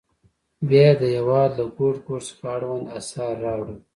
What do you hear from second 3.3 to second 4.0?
راوړل.